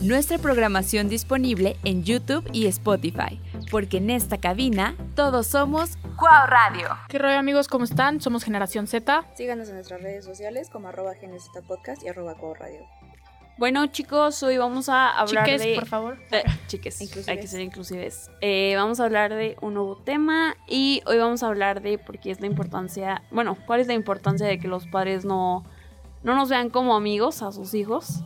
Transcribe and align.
Nuestra 0.00 0.38
programación 0.38 1.08
disponible 1.08 1.76
en 1.84 2.02
YouTube 2.02 2.44
y 2.52 2.66
Spotify, 2.66 3.40
porque 3.70 3.98
en 3.98 4.10
esta 4.10 4.38
cabina 4.38 4.96
todos 5.14 5.46
somos 5.46 5.96
Cuau 6.18 6.48
Radio. 6.48 6.88
¿Qué 7.08 7.20
rollo 7.20 7.38
amigos? 7.38 7.68
¿Cómo 7.68 7.84
están? 7.84 8.20
Somos 8.20 8.42
Generación 8.42 8.88
Z. 8.88 9.24
Síganos 9.36 9.68
en 9.68 9.76
nuestras 9.76 10.02
redes 10.02 10.24
sociales 10.24 10.68
como 10.68 10.88
arroba 10.88 11.12
Podcast 11.68 12.02
y 12.02 12.08
arroba 12.08 12.34
Cuau 12.34 12.54
Radio. 12.54 12.80
Bueno 13.56 13.86
chicos, 13.86 14.42
hoy 14.42 14.58
vamos 14.58 14.88
a 14.88 15.10
hablar 15.10 15.44
Chiques, 15.44 15.62
de... 15.62 15.74
por 15.76 15.86
favor. 15.86 16.18
Eh, 16.32 16.42
chiques, 16.66 17.00
Inclusives. 17.00 17.28
hay 17.28 17.38
que 17.38 17.46
ser 17.46 17.60
inclusives. 17.60 18.30
Eh, 18.40 18.74
vamos 18.74 18.98
a 18.98 19.04
hablar 19.04 19.32
de 19.32 19.56
un 19.60 19.74
nuevo 19.74 19.94
tema 19.98 20.56
y 20.66 21.02
hoy 21.06 21.18
vamos 21.18 21.44
a 21.44 21.46
hablar 21.46 21.82
de 21.82 21.98
por 21.98 22.18
qué 22.18 22.32
es 22.32 22.40
la 22.40 22.48
importancia, 22.48 23.22
bueno, 23.30 23.56
cuál 23.64 23.78
es 23.78 23.86
la 23.86 23.94
importancia 23.94 24.44
de 24.44 24.58
que 24.58 24.66
los 24.66 24.88
padres 24.88 25.24
no, 25.24 25.62
no 26.24 26.34
nos 26.34 26.48
vean 26.48 26.68
como 26.68 26.96
amigos 26.96 27.42
a 27.42 27.52
sus 27.52 27.74
hijos. 27.74 28.24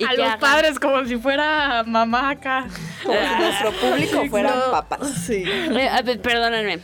Y 0.00 0.04
a 0.04 0.08
que 0.10 0.16
los 0.16 0.26
hagan- 0.26 0.40
padres 0.40 0.78
como 0.80 1.04
si 1.04 1.16
fuera 1.16 1.84
mamá 1.86 2.30
acá. 2.30 2.66
Como 3.04 3.16
si 3.18 3.42
nuestro 3.42 3.72
público 3.72 4.24
fueran 4.30 4.58
papas. 4.70 5.08
Sí. 5.26 5.44
Eh, 5.46 5.88
a 5.88 6.02
ver, 6.02 6.20
perdónenme. 6.20 6.78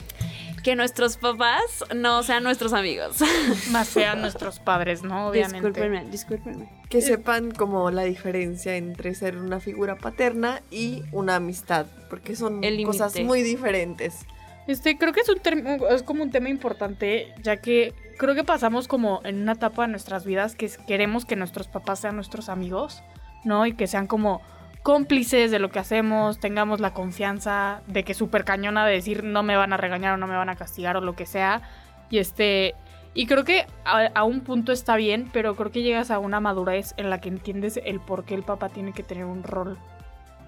Que 0.62 0.74
nuestros 0.74 1.16
papás 1.16 1.84
no 1.94 2.22
sean 2.24 2.42
nuestros 2.42 2.72
amigos. 2.72 3.18
Más 3.70 3.86
sean 3.86 4.20
nuestros 4.20 4.58
padres, 4.58 5.02
¿no? 5.04 5.28
Obviamente. 5.28 5.68
Discúlpenme, 5.68 6.04
discúlpenme. 6.10 6.68
Que 6.88 7.02
sepan 7.02 7.52
como 7.52 7.90
la 7.92 8.02
diferencia 8.02 8.76
entre 8.76 9.14
ser 9.14 9.36
una 9.38 9.60
figura 9.60 9.96
paterna 9.96 10.60
y 10.70 11.02
una 11.12 11.36
amistad, 11.36 11.86
porque 12.10 12.34
son 12.34 12.64
El 12.64 12.82
cosas 12.84 13.18
muy 13.20 13.42
diferentes. 13.42 14.26
Este, 14.66 14.98
creo 14.98 15.12
que 15.12 15.20
es 15.20 15.28
un 15.28 15.38
es 15.90 16.02
como 16.02 16.24
un 16.24 16.32
tema 16.32 16.48
importante, 16.48 17.32
ya 17.42 17.58
que 17.58 17.94
creo 18.16 18.34
que 18.34 18.44
pasamos 18.44 18.88
como 18.88 19.20
en 19.24 19.42
una 19.42 19.52
etapa 19.52 19.82
de 19.82 19.88
nuestras 19.88 20.24
vidas 20.24 20.54
que 20.54 20.70
queremos 20.86 21.24
que 21.24 21.36
nuestros 21.36 21.68
papás 21.68 22.00
sean 22.00 22.16
nuestros 22.16 22.48
amigos, 22.48 23.02
¿no? 23.44 23.66
Y 23.66 23.74
que 23.74 23.86
sean 23.86 24.06
como 24.06 24.42
cómplices 24.82 25.50
de 25.50 25.58
lo 25.58 25.70
que 25.70 25.78
hacemos, 25.78 26.38
tengamos 26.38 26.80
la 26.80 26.94
confianza 26.94 27.82
de 27.86 28.04
que 28.04 28.14
súper 28.14 28.44
cañona 28.44 28.86
de 28.86 28.92
decir 28.92 29.24
no 29.24 29.42
me 29.42 29.56
van 29.56 29.72
a 29.72 29.76
regañar 29.76 30.14
o 30.14 30.16
no 30.16 30.26
me 30.26 30.36
van 30.36 30.48
a 30.48 30.56
castigar 30.56 30.96
o 30.96 31.00
lo 31.00 31.16
que 31.16 31.26
sea. 31.26 31.62
Y 32.08 32.18
este, 32.18 32.74
y 33.14 33.26
creo 33.26 33.44
que 33.44 33.66
a 33.84 34.24
un 34.24 34.42
punto 34.42 34.72
está 34.72 34.96
bien, 34.96 35.28
pero 35.32 35.56
creo 35.56 35.72
que 35.72 35.82
llegas 35.82 36.10
a 36.10 36.18
una 36.18 36.40
madurez 36.40 36.94
en 36.96 37.10
la 37.10 37.20
que 37.20 37.28
entiendes 37.28 37.80
el 37.84 38.00
por 38.00 38.24
qué 38.24 38.34
el 38.34 38.42
papá 38.42 38.68
tiene 38.68 38.92
que 38.92 39.02
tener 39.02 39.24
un 39.24 39.42
rol 39.42 39.78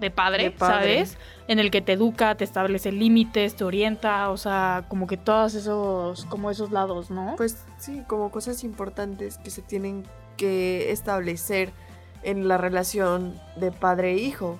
de 0.01 0.11
padre, 0.11 0.45
De 0.45 0.51
padre. 0.51 1.05
¿sabes? 1.05 1.19
En 1.49 1.59
el 1.59 1.71
que 1.71 1.81
te 1.81 1.93
educa, 1.95 2.35
te 2.37 2.45
establece 2.45 2.93
límites, 2.93 3.57
te 3.57 3.65
orienta, 3.65 4.31
o 4.31 4.37
sea, 4.37 4.85
como 4.89 5.07
que 5.07 5.17
todos 5.17 5.55
esos, 5.55 6.25
como 6.27 6.51
esos 6.51 6.71
lados, 6.71 7.11
¿no? 7.11 7.35
Pues 7.37 7.65
sí, 7.79 8.03
como 8.07 8.31
cosas 8.31 8.63
importantes 8.65 9.39
que 9.39 9.51
se 9.51 9.63
tienen 9.63 10.05
que 10.37 10.93
establecer 10.93 11.73
en 12.23 12.49
la 12.49 12.59
relación 12.59 13.41
de 13.57 13.73
padre 13.73 14.13
e 14.13 14.19
hijo. 14.19 14.59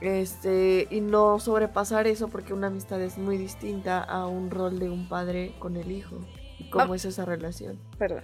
Este, 0.00 0.86
y 0.90 1.00
no 1.00 1.40
sobrepasar 1.40 2.06
eso 2.06 2.28
porque 2.28 2.52
una 2.54 2.68
amistad 2.68 3.00
es 3.02 3.18
muy 3.18 3.36
distinta 3.36 4.00
a 4.00 4.26
un 4.26 4.50
rol 4.50 4.78
de 4.78 4.88
un 4.90 5.08
padre 5.08 5.54
con 5.58 5.76
el 5.76 5.90
hijo. 5.90 6.18
Y 6.58 6.70
cómo 6.70 6.92
Ah. 6.92 6.96
es 6.96 7.04
esa 7.04 7.24
relación. 7.24 7.78
Perdón. 7.98 8.22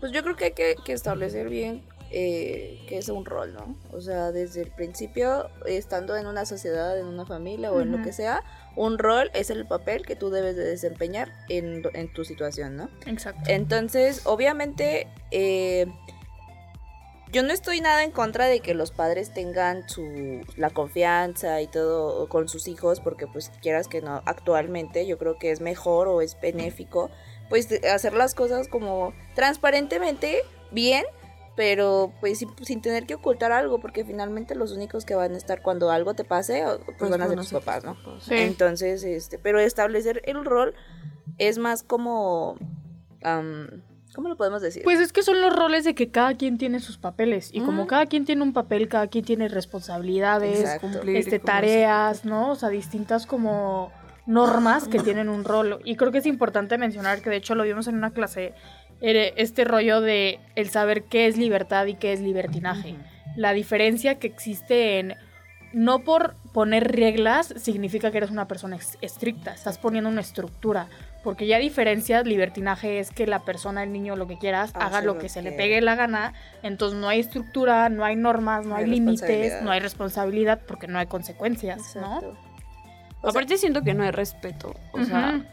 Pues 0.00 0.12
yo 0.12 0.22
creo 0.22 0.34
que 0.36 0.46
hay 0.46 0.52
que, 0.52 0.74
que 0.84 0.92
establecer 0.92 1.48
bien 1.48 1.82
eh, 2.10 2.84
que 2.88 2.98
es 2.98 3.08
un 3.08 3.24
rol, 3.24 3.54
¿no? 3.54 3.76
O 3.92 4.00
sea, 4.00 4.32
desde 4.32 4.62
el 4.62 4.70
principio, 4.70 5.48
estando 5.66 6.16
en 6.16 6.26
una 6.26 6.44
sociedad, 6.44 6.98
en 6.98 7.06
una 7.06 7.24
familia 7.24 7.70
o 7.70 7.80
en 7.80 7.92
lo 7.92 8.02
que 8.02 8.12
sea, 8.12 8.42
un 8.76 8.98
rol 8.98 9.30
es 9.34 9.50
el 9.50 9.66
papel 9.66 10.04
que 10.04 10.16
tú 10.16 10.30
debes 10.30 10.56
de 10.56 10.64
desempeñar 10.64 11.32
en, 11.48 11.82
en 11.94 12.12
tu 12.12 12.24
situación, 12.24 12.76
¿no? 12.76 12.90
Exacto. 13.06 13.42
Entonces, 13.46 14.22
obviamente, 14.26 15.06
eh, 15.30 15.86
yo 17.32 17.44
no 17.44 17.52
estoy 17.52 17.80
nada 17.80 18.02
en 18.02 18.10
contra 18.10 18.46
de 18.46 18.58
que 18.58 18.74
los 18.74 18.90
padres 18.90 19.32
tengan 19.32 19.88
su 19.88 20.40
la 20.56 20.70
confianza 20.70 21.60
y 21.62 21.68
todo 21.68 22.28
con 22.28 22.48
sus 22.48 22.66
hijos, 22.66 22.98
porque 22.98 23.28
pues 23.28 23.52
quieras 23.62 23.86
que 23.86 24.02
no, 24.02 24.22
actualmente 24.26 25.06
yo 25.06 25.16
creo 25.16 25.38
que 25.38 25.52
es 25.52 25.60
mejor 25.60 26.08
o 26.08 26.22
es 26.22 26.36
benéfico, 26.40 27.08
pues 27.48 27.68
hacer 27.84 28.14
las 28.14 28.34
cosas 28.34 28.66
como 28.66 29.12
transparentemente, 29.36 30.42
bien, 30.72 31.04
pero 31.56 32.12
pues 32.20 32.38
sin, 32.38 32.48
sin 32.62 32.80
tener 32.80 33.06
que 33.06 33.14
ocultar 33.14 33.52
algo, 33.52 33.80
porque 33.80 34.04
finalmente 34.04 34.54
los 34.54 34.72
únicos 34.72 35.04
que 35.04 35.14
van 35.14 35.34
a 35.34 35.36
estar 35.36 35.62
cuando 35.62 35.90
algo 35.90 36.14
te 36.14 36.24
pase, 36.24 36.64
pues, 36.98 37.10
van 37.10 37.20
a 37.20 37.28
ser 37.28 37.36
tus 37.36 37.52
papás, 37.52 37.84
¿no? 37.84 37.96
Sí. 38.20 38.34
Entonces, 38.34 39.04
este, 39.04 39.38
pero 39.38 39.60
establecer 39.60 40.22
el 40.24 40.44
rol 40.44 40.74
es 41.38 41.58
más 41.58 41.82
como, 41.82 42.56
am, 43.22 43.82
¿cómo 44.14 44.28
lo 44.28 44.36
podemos 44.36 44.62
decir? 44.62 44.82
Pues 44.84 45.00
es 45.00 45.12
que 45.12 45.22
son 45.22 45.40
los 45.40 45.54
roles 45.54 45.84
de 45.84 45.94
que 45.94 46.10
cada 46.10 46.34
quien 46.34 46.58
tiene 46.58 46.80
sus 46.80 46.98
papeles. 46.98 47.50
Y 47.52 47.60
como 47.60 47.86
cada 47.86 48.06
quien 48.06 48.24
tiene 48.24 48.42
un 48.42 48.52
papel, 48.52 48.88
cada 48.88 49.08
quien 49.08 49.24
tiene 49.24 49.48
responsabilidades, 49.48 50.60
Exacto. 50.60 51.02
Este, 51.06 51.38
tareas, 51.38 52.24
¿no? 52.24 52.52
O 52.52 52.54
sea, 52.54 52.68
distintas 52.68 53.26
como 53.26 53.92
normas 54.26 54.88
que 54.88 54.98
tienen 55.02 55.28
un 55.28 55.44
rol. 55.44 55.80
Y 55.84 55.96
creo 55.96 56.12
que 56.12 56.18
es 56.18 56.26
importante 56.26 56.78
mencionar 56.78 57.20
que 57.22 57.30
de 57.30 57.36
hecho 57.36 57.54
lo 57.54 57.64
vimos 57.64 57.88
en 57.88 57.96
una 57.96 58.12
clase, 58.12 58.54
este 59.00 59.64
rollo 59.64 60.00
de 60.00 60.40
el 60.54 60.70
saber 60.70 61.04
qué 61.04 61.26
es 61.26 61.36
libertad 61.36 61.86
y 61.86 61.94
qué 61.94 62.12
es 62.12 62.20
libertinaje. 62.20 62.96
La 63.36 63.52
diferencia 63.52 64.18
que 64.18 64.26
existe 64.26 64.98
en 64.98 65.14
no 65.72 66.00
por 66.00 66.34
poner 66.52 66.90
reglas 66.90 67.54
significa 67.56 68.10
que 68.10 68.18
eres 68.18 68.30
una 68.30 68.48
persona 68.48 68.78
estricta, 69.00 69.52
estás 69.52 69.78
poniendo 69.78 70.10
una 70.10 70.20
estructura. 70.20 70.88
Porque 71.22 71.46
ya 71.46 71.58
diferencias, 71.58 72.26
libertinaje 72.26 72.98
es 72.98 73.10
que 73.10 73.26
la 73.26 73.40
persona, 73.40 73.82
el 73.82 73.92
niño, 73.92 74.16
lo 74.16 74.26
que 74.26 74.38
quieras, 74.38 74.70
Hace 74.74 74.84
haga 74.84 75.00
lo 75.02 75.14
lo 75.14 75.20
que 75.20 75.28
se 75.28 75.42
le 75.42 75.52
pegue 75.52 75.80
la 75.82 75.94
gana. 75.94 76.32
Entonces 76.62 76.98
no 76.98 77.08
hay 77.08 77.20
estructura, 77.20 77.88
no 77.90 78.04
hay 78.04 78.16
normas, 78.16 78.64
no 78.64 78.70
No 78.70 78.76
hay, 78.76 78.84
hay 78.84 78.90
límites, 78.90 79.62
no 79.62 79.70
hay 79.70 79.80
responsabilidad 79.80 80.60
porque 80.66 80.86
no 80.88 80.98
hay 80.98 81.06
consecuencias, 81.06 81.94
¿no? 81.94 82.16
Exacto. 82.16 82.36
O 83.22 83.30
sea, 83.30 83.30
Aparte 83.30 83.58
siento 83.58 83.82
que 83.82 83.92
no 83.92 84.02
hay 84.02 84.12
respeto. 84.12 84.74
O 84.92 85.04
sea, 85.04 85.34
Ujú. 85.36 85.44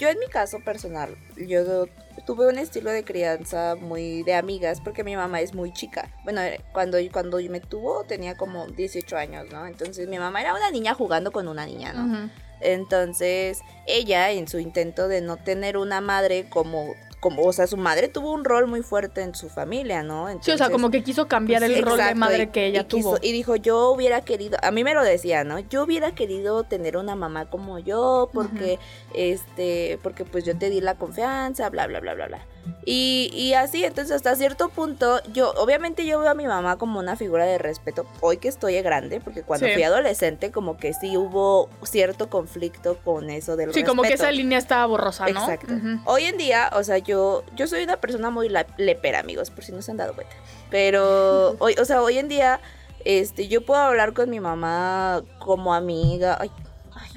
Yo 0.00 0.08
en 0.08 0.18
mi 0.18 0.28
caso 0.28 0.60
personal, 0.60 1.14
yo 1.36 1.84
tuve 2.24 2.48
un 2.48 2.56
estilo 2.56 2.90
de 2.90 3.04
crianza 3.04 3.76
muy 3.78 4.22
de 4.22 4.32
amigas 4.34 4.80
porque 4.80 5.04
mi 5.04 5.14
mamá 5.14 5.42
es 5.42 5.54
muy 5.54 5.74
chica. 5.74 6.08
Bueno, 6.24 6.40
eh, 6.40 6.58
cuando, 6.72 6.96
cuando 7.12 7.38
me 7.50 7.60
tuvo 7.60 8.04
tenía 8.04 8.34
como 8.34 8.66
18 8.66 9.16
años, 9.18 9.46
¿no? 9.52 9.66
Entonces 9.66 10.08
mi 10.08 10.18
mamá 10.18 10.40
era 10.40 10.54
una 10.54 10.70
niña 10.70 10.94
jugando 10.94 11.32
con 11.32 11.48
una 11.48 11.66
niña, 11.66 11.92
¿no? 11.92 12.30
Entonces, 12.62 13.60
ella 13.86 14.30
en 14.30 14.48
su 14.48 14.58
intento 14.58 15.06
de 15.06 15.20
no 15.20 15.36
tener 15.36 15.76
una 15.76 16.00
madre 16.00 16.48
como, 16.48 16.94
como, 17.20 17.42
o 17.44 17.52
sea, 17.52 17.66
su 17.66 17.76
madre 17.76 18.08
tuvo 18.08 18.32
un 18.32 18.44
rol 18.44 18.66
muy 18.66 18.82
fuerte 18.82 19.20
en 19.22 19.34
su 19.34 19.48
familia, 19.50 20.02
¿no? 20.02 20.24
Sí, 20.26 20.28
o 20.28 20.32
Entonces, 20.32 20.56
sea, 20.58 20.70
como 20.70 20.90
que 20.90 21.02
quiso 21.04 21.28
cambiar 21.28 21.62
el 21.62 21.74
Sí, 21.74 21.80
rol 21.82 21.98
de 21.98 22.14
madre 22.14 22.42
y- 22.44 22.46
que 22.48 22.66
ella 22.66 22.80
y 22.80 22.84
quiso- 22.84 23.10
tuvo. 23.16 23.18
y 23.22 23.32
dijo, 23.32 23.56
yo 23.56 23.90
hubiera 23.90 24.22
querido, 24.22 24.56
a 24.62 24.70
mí 24.70 24.82
me 24.84 24.94
lo 24.94 25.02
decía, 25.04 25.44
¿no? 25.44 25.58
Yo 25.58 25.84
hubiera 25.84 26.12
querido 26.14 26.64
tener 26.64 26.96
una 26.96 27.14
mamá 27.16 27.50
como 27.50 27.78
yo, 27.78 28.30
porque, 28.32 28.78
este, 29.14 29.98
porque 30.02 30.24
pues 30.24 30.44
yo 30.44 30.56
te 30.56 30.70
di 30.70 30.80
la 30.80 30.94
confianza, 30.94 31.68
bla, 31.68 31.86
bla, 31.86 32.00
bla, 32.00 32.14
bla, 32.14 32.26
bla. 32.26 32.46
Y, 32.86 33.30
y 33.34 33.54
así, 33.54 33.84
entonces 33.84 34.16
hasta 34.16 34.34
cierto 34.36 34.68
punto, 34.70 35.20
yo, 35.32 35.52
obviamente 35.58 36.06
yo 36.06 36.18
veo 36.20 36.30
a 36.30 36.34
mi 36.34 36.46
mamá 36.46 36.76
como 36.78 36.98
una 36.98 37.14
figura 37.14 37.44
de 37.44 37.58
respeto, 37.58 38.06
hoy 38.20 38.38
que 38.38 38.48
estoy 38.48 38.80
grande, 38.80 39.20
porque 39.20 39.42
cuando 39.42 39.66
Sí. 39.66 39.72
fui 39.74 39.82
adolescente 39.82 40.50
como 40.50 40.76
que 40.78 40.94
sí 40.94 41.16
hubo 41.16 41.68
cierto 41.82 42.30
conflicto 42.30 42.96
con 43.04 43.28
eso 43.30 43.56
del 43.56 43.72
Sí, 43.74 43.84
como 43.84 44.02
que 44.02 44.08
respeto. 44.10 44.24
esa 44.24 44.32
línea 44.32 44.58
estaba 44.58 44.86
borrosa, 44.86 45.28
¿no? 45.28 45.40
Exacto. 45.40 45.74
Hoy 46.06 46.24
en 46.24 46.38
día, 46.38 46.70
o 46.74 46.82
sea, 46.82 46.98
yo, 46.98 47.44
yo 47.54 47.66
soy 47.66 47.82
una 47.84 47.98
persona 47.98 48.30
muy 48.30 48.50
lepera, 48.78 49.20
amigos, 49.20 49.50
por 49.50 49.62
si 49.62 49.72
no 49.72 49.82
se 49.82 49.90
han 49.90 49.98
dado 49.98 50.14
cuenta. 50.14 50.34
Pero, 50.70 51.56
hoy, 51.58 51.74
o 51.80 51.84
sea, 51.84 52.02
hoy 52.02 52.18
en 52.18 52.28
día, 52.28 52.60
este, 53.04 53.46
yo 53.48 53.64
puedo 53.64 53.80
hablar 53.80 54.14
con 54.14 54.30
mi 54.30 54.40
mamá 54.40 55.22
como 55.38 55.74
amiga, 55.74 56.38
ay, 56.40 56.50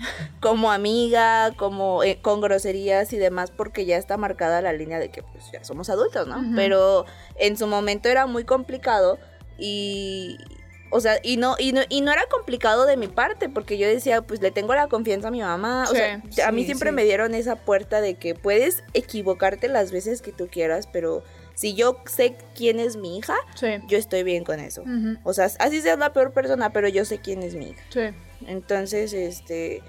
como 0.41 0.71
amiga, 0.71 1.51
como 1.57 2.03
eh, 2.03 2.19
con 2.21 2.41
groserías 2.41 3.13
y 3.13 3.17
demás, 3.17 3.51
porque 3.51 3.85
ya 3.85 3.97
está 3.97 4.17
marcada 4.17 4.61
la 4.61 4.73
línea 4.73 4.99
de 4.99 5.09
que 5.09 5.23
pues 5.23 5.51
ya 5.51 5.63
somos 5.63 5.89
adultos, 5.89 6.27
¿no? 6.27 6.43
Pero 6.55 7.05
en 7.37 7.57
su 7.57 7.67
momento 7.67 8.09
era 8.09 8.25
muy 8.25 8.43
complicado 8.43 9.17
y, 9.57 10.37
o 10.91 10.99
sea, 10.99 11.19
y 11.23 11.37
no, 11.37 11.55
y 11.57 11.71
no, 11.73 11.81
y 11.89 12.01
no 12.01 12.11
era 12.11 12.25
complicado 12.27 12.85
de 12.85 12.97
mi 12.97 13.07
parte, 13.07 13.49
porque 13.49 13.77
yo 13.77 13.87
decía, 13.87 14.21
pues 14.21 14.41
le 14.41 14.51
tengo 14.51 14.73
la 14.75 14.87
confianza 14.87 15.29
a 15.29 15.31
mi 15.31 15.41
mamá. 15.41 15.85
Sí, 15.87 15.97
o 16.29 16.31
sea, 16.31 16.47
a 16.47 16.51
mí 16.51 16.65
siempre 16.65 16.89
sí. 16.89 16.95
me 16.95 17.03
dieron 17.03 17.33
esa 17.33 17.55
puerta 17.55 18.01
de 18.01 18.15
que 18.15 18.35
puedes 18.35 18.83
equivocarte 18.93 19.67
las 19.67 19.91
veces 19.91 20.21
que 20.21 20.31
tú 20.31 20.47
quieras, 20.51 20.87
pero 20.91 21.23
si 21.55 21.75
yo 21.75 21.97
sé 22.05 22.35
quién 22.55 22.79
es 22.79 22.95
mi 22.97 23.17
hija, 23.19 23.35
Sí. 23.55 23.67
yo 23.87 23.97
estoy 23.97 24.23
bien 24.23 24.43
con 24.43 24.59
eso. 24.59 24.83
O 25.23 25.33
sea, 25.33 25.45
así 25.59 25.81
seas 25.81 25.99
la 25.99 26.11
peor 26.11 26.31
persona, 26.31 26.71
pero 26.73 26.87
yo 26.87 27.05
sé 27.05 27.19
quién 27.19 27.43
es 27.43 27.53
mi 27.55 27.69
hija. 27.69 27.83
Sí. 27.89 28.01
Entonces, 28.47 29.13
este, 29.13 29.81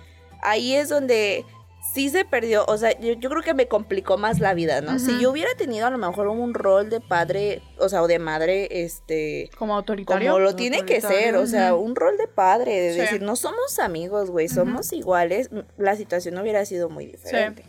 ahí 0.45 0.75
es 0.75 0.89
donde 0.89 1.45
sí 1.93 2.09
se 2.09 2.25
perdió, 2.25 2.65
o 2.67 2.77
sea, 2.79 2.99
yo, 2.99 3.13
yo 3.13 3.29
creo 3.29 3.43
que 3.43 3.53
me 3.55 3.69
complicó 3.69 4.17
más 4.17 4.41
la 4.41 4.55
vida, 4.55 4.81
¿no? 4.81 4.99
Si 4.99 5.21
yo 5.21 5.31
hubiera 5.31 5.51
tenido 5.57 5.87
a 5.87 5.91
lo 5.91 5.99
mejor 5.99 6.29
un 6.29 6.55
rol 6.55 6.89
de 6.89 7.01
padre, 7.01 7.61
o 7.79 7.89
sea, 7.89 8.03
o 8.03 8.07
de 8.09 8.19
madre, 8.19 8.69
este, 8.85 9.51
Como 9.59 9.77
autoritario. 9.77 10.33
como 10.33 10.41
lo 10.43 10.57
tiene 10.57 10.85
que 10.87 11.01
ser, 11.01 11.37
o 11.37 11.47
sea, 11.47 11.75
un 11.75 11.95
rol 11.95 12.17
de 12.17 12.27
padre, 12.27 12.81
de 12.81 12.95
Sí. 12.95 13.01
decir, 13.01 13.23
no 13.23 13.37
somos 13.37 13.79
amigos, 13.79 14.31
güey, 14.31 14.49
somos 14.49 14.93
iguales, 14.93 15.51
la 15.77 15.95
situación 15.95 16.39
hubiera 16.39 16.65
sido 16.65 16.89
muy 16.89 17.07
diferente. 17.07 17.65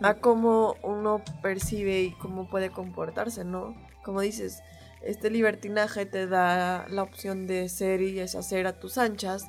a 0.00 0.14
cómo 0.14 0.76
uno 0.84 1.22
percibe 1.42 2.02
y 2.02 2.12
cómo 2.12 2.48
puede 2.48 2.70
comportarse, 2.70 3.42
¿no? 3.44 3.74
Como 4.04 4.20
dices, 4.20 4.60
este 5.02 5.28
libertinaje 5.28 6.06
te 6.06 6.28
da 6.28 6.86
la 6.88 7.02
opción 7.02 7.48
de 7.48 7.68
ser 7.68 8.00
y 8.02 8.12
deshacer 8.12 8.68
a 8.68 8.78
tus 8.78 8.96
anchas 8.96 9.46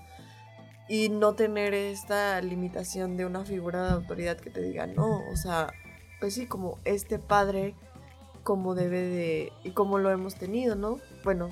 y 0.89 1.09
no 1.09 1.33
tener 1.35 1.73
esta 1.73 2.41
limitación 2.41 3.15
de 3.15 3.25
una 3.25 3.45
figura 3.45 3.85
de 3.85 3.91
autoridad 3.93 4.37
que 4.37 4.49
te 4.49 4.61
diga, 4.61 4.87
no, 4.87 5.21
o 5.31 5.35
sea, 5.37 5.71
pues 6.19 6.33
sí, 6.33 6.47
como 6.47 6.79
este 6.83 7.19
padre, 7.19 7.75
como 8.43 8.73
debe 8.75 8.99
de, 9.01 9.53
y 9.63 9.69
como 9.71 9.99
lo 9.99 10.09
hemos 10.11 10.35
tenido, 10.35 10.75
¿no? 10.75 10.97
Bueno. 11.23 11.49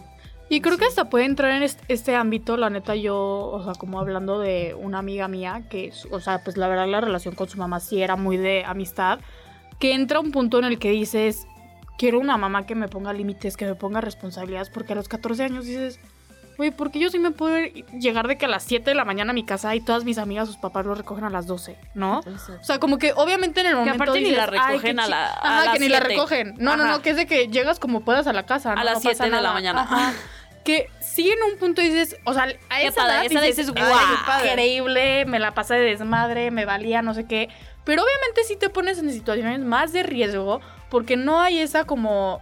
Y 0.49 0.61
creo 0.61 0.77
que 0.77 0.85
hasta 0.85 1.09
puede 1.09 1.25
entrar 1.25 1.51
en 1.51 1.61
est- 1.63 1.81
este 1.89 2.15
ámbito, 2.15 2.57
la 2.57 2.69
neta, 2.69 2.95
yo, 2.95 3.15
o 3.17 3.63
sea, 3.63 3.73
como 3.75 3.99
hablando 3.99 4.39
de 4.39 4.75
una 4.79 4.99
amiga 4.99 5.27
mía, 5.27 5.67
que, 5.69 5.91
o 6.09 6.19
sea, 6.19 6.43
pues 6.43 6.57
la 6.57 6.67
verdad 6.67 6.87
la 6.87 7.01
relación 7.01 7.35
con 7.35 7.47
su 7.49 7.57
mamá 7.57 7.79
sí 7.79 8.01
era 8.01 8.15
muy 8.15 8.37
de 8.37 8.63
amistad, 8.65 9.19
que 9.79 9.93
entra 9.93 10.19
un 10.19 10.31
punto 10.31 10.57
en 10.57 10.65
el 10.65 10.79
que 10.79 10.89
dices, 10.91 11.45
quiero 11.97 12.19
una 12.19 12.37
mamá 12.37 12.65
que 12.65 12.75
me 12.75 12.87
ponga 12.87 13.11
límites, 13.13 13.57
que 13.57 13.65
me 13.65 13.75
ponga 13.75 13.99
responsabilidades, 14.01 14.69
porque 14.69 14.93
a 14.93 14.95
los 14.95 15.07
14 15.09 15.43
años 15.43 15.65
dices, 15.65 15.99
güey, 16.57 16.71
¿por 16.71 16.91
qué 16.91 16.99
yo 16.99 17.09
sí 17.09 17.19
me 17.19 17.31
puedo 17.31 17.55
llegar 17.99 18.27
de 18.27 18.37
que 18.37 18.45
a 18.45 18.47
las 18.47 18.63
7 18.63 18.89
de 18.89 18.95
la 18.95 19.05
mañana 19.05 19.31
a 19.31 19.33
mi 19.33 19.43
casa 19.45 19.75
y 19.75 19.79
todas 19.81 20.03
mis 20.03 20.17
amigas, 20.17 20.47
sus 20.47 20.57
papás 20.57 20.85
lo 20.85 20.95
recogen 20.95 21.23
a 21.23 21.29
las 21.29 21.45
12, 21.47 21.77
¿no? 21.93 22.19
O 22.19 22.63
sea, 22.63 22.79
como 22.79 22.97
que 22.97 23.13
obviamente 23.15 23.61
en 23.61 23.67
el 23.67 23.71
Que 23.73 23.77
momento 23.77 24.03
aparte 24.03 24.21
ni 24.21 24.31
la 24.31 24.43
"Ay, 24.45 24.49
qué 24.49 24.57
recogen 24.67 24.99
a 24.99 25.03
chi-". 25.05 25.09
la- 25.11 25.27
a 25.27 25.37
Ajá, 25.37 25.65
las 25.65 25.73
que 25.73 25.79
ni 25.79 25.89
la 25.89 25.99
recogen. 25.99 26.55
No, 26.57 26.75
no, 26.75 26.83
Ajá. 26.83 26.91
no, 26.93 27.01
que 27.01 27.11
es 27.11 27.15
de 27.15 27.25
que 27.27 27.47
llegas 27.47 27.79
como 27.79 28.01
puedas 28.01 28.25
a 28.27 28.33
la 28.33 28.45
casa. 28.45 28.73
A 28.73 28.83
las 28.83 28.95
No 28.95 29.01
pasa 29.01 29.23
7 29.25 29.35
de 29.35 29.41
la 29.41 29.53
mañana. 29.53 29.81
Ajá. 29.81 30.13
Que 30.63 30.89
sí 30.99 31.29
en 31.31 31.53
un 31.53 31.57
punto 31.59 31.81
dices, 31.81 32.17
o 32.25 32.33
sea, 32.33 32.47
a 32.69 32.81
esa 32.81 32.95
padre, 33.03 33.13
edad 33.13 33.25
esa 33.25 33.41
dices, 33.41 33.67
dices, 33.67 33.73
"Ay, 33.77 33.83
"Guau". 34.25 34.45
increíble, 34.47 35.25
me 35.25 35.39
la 35.39 35.53
pasé 35.53 35.75
de 35.75 35.81
desmadre, 35.81 36.51
me 36.51 36.65
valía, 36.65 37.01
no 37.01 37.13
sé 37.13 37.25
qué. 37.25 37.49
Pero 37.85 38.03
obviamente 38.03 38.43
sí 38.43 38.57
te 38.57 38.69
pones 38.69 38.97
en 38.99 39.09
situaciones 39.11 39.59
más 39.61 39.93
de 39.93 40.03
riesgo 40.03 40.59
porque 40.89 41.15
no 41.15 41.39
hay 41.39 41.59
esa 41.59 41.85
como, 41.85 42.41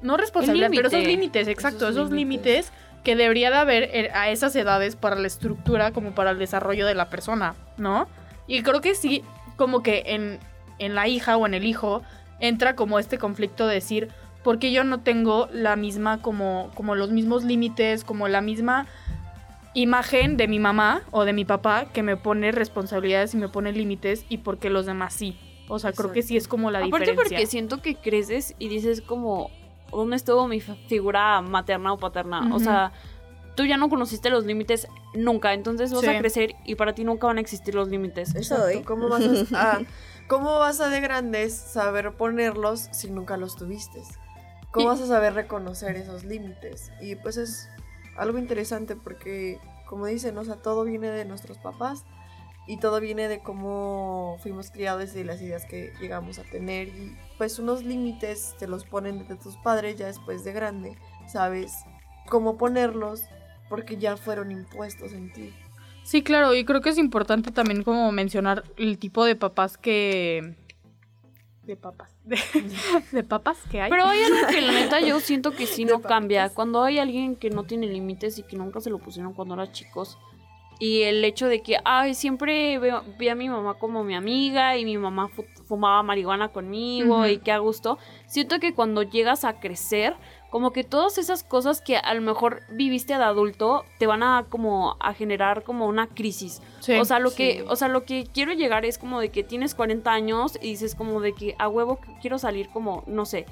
no 0.00 0.16
responsabilidad, 0.16 0.68
pero 0.70 0.82
esos 0.88 0.92
límite. 1.00 1.10
límites, 1.10 1.48
exacto, 1.48 1.88
Esos 1.88 1.96
esos 1.96 2.10
límites 2.10 2.72
que 3.04 3.16
debería 3.16 3.50
de 3.50 3.56
haber 3.56 3.82
eh, 3.84 4.10
a 4.12 4.30
esas 4.30 4.54
edades 4.56 4.96
para 4.96 5.16
la 5.16 5.26
estructura 5.26 5.92
como 5.92 6.12
para 6.12 6.30
el 6.32 6.38
desarrollo 6.38 6.86
de 6.86 6.94
la 6.94 7.08
persona, 7.10 7.54
¿no? 7.76 8.08
Y 8.46 8.62
creo 8.62 8.80
que 8.80 8.94
sí, 8.94 9.22
como 9.56 9.82
que 9.82 10.02
en, 10.06 10.38
en 10.78 10.94
la 10.94 11.08
hija 11.08 11.36
o 11.36 11.46
en 11.46 11.54
el 11.54 11.64
hijo 11.64 12.02
entra 12.40 12.74
como 12.76 12.98
este 12.98 13.18
conflicto 13.18 13.66
de 13.66 13.74
decir, 13.74 14.08
¿por 14.44 14.58
qué 14.58 14.72
yo 14.72 14.84
no 14.84 15.00
tengo 15.00 15.48
la 15.52 15.76
misma 15.76 16.22
como, 16.22 16.70
como 16.74 16.94
los 16.94 17.10
mismos 17.10 17.44
límites, 17.44 18.04
como 18.04 18.28
la 18.28 18.40
misma 18.40 18.86
imagen 19.74 20.36
de 20.36 20.48
mi 20.48 20.58
mamá 20.58 21.02
o 21.10 21.24
de 21.24 21.32
mi 21.32 21.44
papá 21.44 21.86
que 21.92 22.02
me 22.02 22.16
pone 22.16 22.52
responsabilidades 22.52 23.34
y 23.34 23.36
me 23.36 23.48
pone 23.48 23.72
límites 23.72 24.24
y 24.28 24.38
porque 24.38 24.70
los 24.70 24.86
demás 24.86 25.14
sí? 25.14 25.38
O 25.68 25.78
sea, 25.78 25.92
creo 25.92 26.12
que 26.12 26.22
sí 26.22 26.36
es 26.36 26.48
como 26.48 26.70
la 26.70 26.78
Aparte 26.78 27.10
diferencia. 27.10 27.16
porque 27.36 27.46
siento 27.46 27.82
que 27.82 27.94
creces 27.94 28.54
y 28.58 28.68
dices 28.68 29.02
como, 29.02 29.50
¿dónde 29.90 30.16
estuvo 30.16 30.46
mi 30.48 30.60
figura 30.60 31.40
materna 31.42 31.92
o 31.92 31.98
paterna? 31.98 32.40
O 32.52 32.56
Ujú. 32.56 32.60
sea, 32.60 32.92
tú 33.56 33.64
ya 33.64 33.76
no 33.76 33.88
conociste 33.88 34.30
los 34.30 34.44
límites 34.44 34.86
nunca, 35.14 35.52
entonces 35.52 35.92
vas 35.92 36.02
Sí. 36.02 36.08
a 36.08 36.18
crecer 36.18 36.54
y 36.64 36.74
para 36.76 36.94
ti 36.94 37.04
nunca 37.04 37.26
van 37.26 37.38
a 37.38 37.40
existir 37.40 37.74
los 37.74 37.88
límites. 37.88 38.34
Eso 38.34 38.56
doy. 38.58 38.82
¿Cómo 38.82 39.08
vas 39.08 39.22
a, 39.22 39.32
ah, 39.54 39.78
¿Cómo 40.28 40.58
vas 40.58 40.80
a 40.80 40.88
de 40.90 41.00
grandes 41.00 41.54
saber 41.54 42.12
ponerlos 42.16 42.88
si 42.92 43.10
nunca 43.10 43.36
los 43.36 43.56
tuviste? 43.56 44.00
¿Cómo 44.70 44.84
Y- 44.84 44.88
vas 44.88 45.00
a 45.00 45.06
saber 45.06 45.32
reconocer 45.34 45.96
esos 45.96 46.24
límites? 46.24 46.92
Y 47.00 47.14
pues 47.16 47.36
es 47.38 47.68
algo 48.16 48.36
interesante 48.38 48.94
porque, 48.94 49.58
como 49.88 50.04
dicen, 50.06 50.36
o 50.36 50.44
sea, 50.44 50.56
todo 50.56 50.84
viene 50.84 51.08
de 51.10 51.24
nuestros 51.24 51.56
papás 51.58 52.04
y 52.66 52.78
todo 52.78 53.00
viene 53.00 53.26
de 53.28 53.40
cómo 53.40 54.36
fuimos 54.42 54.70
criados 54.70 55.16
y 55.16 55.24
las 55.24 55.40
ideas 55.40 55.64
que 55.64 55.94
llegamos 56.00 56.38
a 56.38 56.42
tener. 56.42 56.88
Y 56.88 57.16
pues 57.38 57.58
unos 57.60 57.84
límites 57.84 58.56
te 58.58 58.66
los 58.66 58.84
ponen 58.84 59.20
desde 59.20 59.36
tus 59.36 59.56
padres 59.56 59.96
ya 59.96 60.06
después 60.06 60.44
de 60.44 60.52
grande. 60.52 60.98
Sabes 61.28 61.72
cómo 62.28 62.58
ponerlos 62.58 63.22
porque 63.68 63.96
ya 63.96 64.16
fueron 64.16 64.50
impuestos 64.50 65.12
en 65.12 65.32
ti. 65.32 65.54
Sí, 66.02 66.22
claro, 66.22 66.54
y 66.54 66.64
creo 66.64 66.80
que 66.80 66.88
es 66.88 66.98
importante 66.98 67.50
también 67.52 67.82
como 67.82 68.10
mencionar 68.12 68.64
el 68.76 68.98
tipo 68.98 69.24
de 69.24 69.36
papás 69.36 69.76
que... 69.76 70.56
De 71.62 71.76
papás. 71.76 72.16
De, 72.24 72.38
de 73.12 73.22
papás 73.22 73.58
que 73.70 73.82
hay. 73.82 73.90
Pero 73.90 74.06
hay 74.06 74.22
algo 74.22 74.48
que 74.48 74.60
la 74.60 74.72
neta 74.72 75.00
yo 75.00 75.20
siento 75.20 75.52
que 75.52 75.66
sí 75.66 75.84
De 75.86 75.92
no 75.92 76.00
cambia. 76.00 76.48
Cuando 76.48 76.82
hay 76.82 76.98
alguien 76.98 77.36
que 77.36 77.50
no 77.50 77.64
tiene 77.64 77.86
límites 77.86 78.38
y 78.38 78.42
que 78.42 78.56
nunca 78.56 78.80
se 78.80 78.90
lo 78.90 78.98
pusieron 78.98 79.34
cuando 79.34 79.54
eran 79.54 79.70
chicos. 79.72 80.18
Y 80.80 81.02
el 81.02 81.24
hecho 81.24 81.48
de 81.48 81.60
que, 81.60 81.76
ay, 81.84 82.14
siempre 82.14 82.78
veo, 82.78 83.02
vi 83.18 83.28
a 83.28 83.34
mi 83.34 83.48
mamá 83.48 83.74
como 83.74 84.04
mi 84.04 84.14
amiga 84.14 84.76
y 84.76 84.84
mi 84.84 84.96
mamá 84.96 85.26
fu- 85.28 85.44
fumaba 85.66 86.02
marihuana 86.04 86.48
conmigo 86.50 87.26
y 87.26 87.38
qué 87.38 87.50
a 87.50 87.58
gusto. 87.58 87.98
Siento 88.26 88.60
que 88.60 88.74
cuando 88.74 89.02
llegas 89.02 89.44
a 89.44 89.58
crecer, 89.58 90.14
como 90.50 90.72
que 90.72 90.84
todas 90.84 91.18
esas 91.18 91.42
cosas 91.42 91.80
que 91.80 91.96
a 91.96 92.14
lo 92.14 92.20
mejor 92.22 92.62
viviste 92.70 93.16
de 93.18 93.24
adulto 93.24 93.84
te 93.98 94.06
van 94.06 94.22
a 94.22 94.46
como 94.48 94.96
a 95.00 95.14
generar 95.14 95.64
como 95.64 95.86
una 95.88 96.06
crisis. 96.06 96.62
Sí. 96.78 96.94
o 96.94 97.04
sea, 97.04 97.18
lo 97.18 97.30
sí. 97.30 97.36
que, 97.36 97.64
o 97.68 97.74
sea, 97.74 97.88
lo 97.88 98.04
que 98.04 98.24
quiero 98.32 98.52
llegar 98.52 98.84
es 98.84 98.98
como 98.98 99.20
de 99.20 99.30
que 99.30 99.42
tienes 99.42 99.74
40 99.74 100.10
años 100.12 100.56
y 100.62 100.68
dices 100.68 100.94
como 100.94 101.20
de 101.20 101.32
que 101.34 101.56
a 101.58 101.68
huevo 101.68 102.00
que 102.00 102.08
quiero 102.20 102.38
salir 102.38 102.68
como, 102.68 103.02
no 103.08 103.26
sé, 103.26 103.46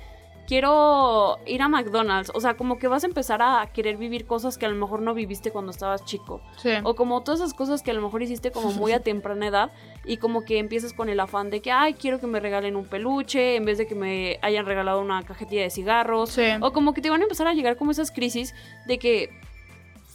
quiero 0.47 1.39
ir 1.47 1.63
a 1.63 1.69
McDonald's. 1.69 2.31
O 2.35 2.41
sea, 2.41 2.57
como 2.57 2.79
que 2.79 2.89
vas 2.89 3.05
a 3.05 3.07
empezar 3.07 3.43
a 3.43 3.67
querer 3.73 3.97
vivir 3.97 4.27
cosas 4.27 4.59
que 4.59 4.67
a 4.67 4.69
lo 4.69 4.77
mejor 4.77 5.03
no 5.03 5.15
viviste 5.15 5.51
cuando 5.51 5.71
estabas 5.71 6.05
chico. 6.05 6.41
Sí. 6.57 6.71
O 6.85 6.95
como 6.95 7.23
todas 7.23 7.41
esas 7.41 7.55
cosas 7.55 7.83
que 7.83 7.91
a 7.91 7.95
lo 7.95 8.03
mejor 8.03 8.23
hiciste 8.23 8.51
como 8.51 8.73
muy 8.73 8.93
a 8.93 9.01
temprana 9.07 9.47
edad 9.47 9.73
y 10.05 10.17
como 10.19 10.45
que 10.45 10.59
empiezas 10.59 10.93
con 10.93 11.09
el 11.09 11.21
afán 11.21 11.51
de 11.51 11.61
que, 11.61 11.73
ay, 11.73 11.95
quiero 11.95 12.21
que 12.21 12.27
me 12.27 12.41
regalen 12.41 12.77
un 12.77 12.87
peluche 12.87 13.57
en 13.57 13.65
vez 13.65 13.79
de 13.79 13.87
que 13.87 13.95
me 13.95 14.39
hayan 14.43 14.67
regalado 14.67 15.01
una 15.01 15.23
cajetilla 15.23 15.63
de 15.63 15.71
cigarros. 15.71 16.31
Sí. 16.31 16.47
O 16.61 16.73
como 16.73 16.95
que 16.95 17.03
te 17.03 17.11
van 17.11 17.21
a 17.21 17.25
empezar 17.25 17.47
a 17.47 17.55
llegar 17.55 17.77
como 17.77 17.91
esas 17.91 18.11
crisis 18.11 18.55
de 18.87 18.99
que 18.99 19.31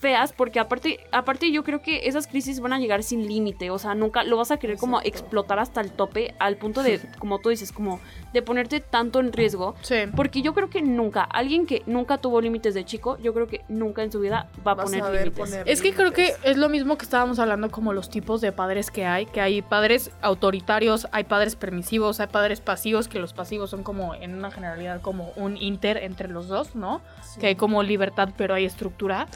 feas, 0.01 0.33
porque 0.33 0.59
aparte, 0.59 1.00
aparte 1.12 1.51
yo 1.51 1.63
creo 1.63 1.81
que 1.83 2.07
esas 2.07 2.25
crisis 2.25 2.59
van 2.59 2.74
a 2.74 2.80
llegar 2.80 3.03
sin 3.03 3.27
límite, 3.27 3.69
o 3.69 3.77
sea, 3.77 3.94
nunca 3.94 4.24
lo 4.24 4.36
vas 4.36 4.50
a 4.50 4.57
querer 4.57 4.77
como 4.77 5.00
explotar 5.01 5.59
hasta 5.59 5.80
el 5.80 5.92
tope, 5.92 6.33
al 6.39 6.57
punto 6.57 6.81
de, 6.81 7.00
como 7.19 7.39
tú 7.39 7.50
dices, 7.50 7.71
como 7.71 8.00
de 8.33 8.42
ponerte 8.42 8.80
tanto 8.80 9.19
en 9.19 9.31
riesgo, 9.31 9.75
Sí. 9.81 9.98
porque 10.15 10.42
yo 10.42 10.53
creo 10.56 10.71
que 10.71 10.81
nunca, 10.81 11.21
alguien 11.21 11.68
que 11.68 11.83
nunca 11.86 12.18
tuvo 12.18 12.42
límites 12.42 12.74
de 12.74 12.83
chico, 12.83 13.18
yo 13.19 13.33
creo 13.33 13.48
que 13.48 13.62
nunca 13.69 14.01
en 14.01 14.12
su 14.12 14.19
vida 14.19 14.50
va 14.65 14.71
a 14.71 14.75
Vas 14.75 14.86
poner 14.86 15.03
límites. 15.03 15.33
poner 15.38 15.69
Es 15.69 15.81
que 15.83 15.94
creo 15.94 16.12
que 16.12 16.33
es 16.44 16.57
lo 16.57 16.68
mismo 16.68 16.97
que 16.97 17.06
estábamos 17.06 17.38
hablando 17.38 17.69
como 17.69 17.94
los 17.94 18.09
tipos 18.09 18.42
de 18.42 18.51
padres 18.51 18.89
que 18.89 19.06
hay, 19.06 19.27
que 19.27 19.39
hay 19.39 19.62
padres 19.62 20.09
autoritarios, 20.21 21.07
hay 21.12 21.25
padres 21.25 21.56
permisivos, 21.56 22.19
hay 22.19 22.27
padres 22.27 22.59
pasivos, 22.59 23.07
que 23.07 23.19
los 23.19 23.33
pasivos 23.33 23.69
son 23.69 23.83
como 23.83 24.15
en 24.15 24.33
una 24.33 24.50
generalidad 24.50 25.00
como 25.01 25.31
un 25.36 25.57
inter 25.57 25.97
entre 25.97 26.27
los 26.27 26.47
dos, 26.47 26.75
¿no? 26.75 27.01
Que 27.39 27.47
hay 27.47 27.56
como 27.56 27.83
libertad 27.83 28.30
pero 28.36 28.56
hay 28.56 28.65
estructura. 28.65 29.27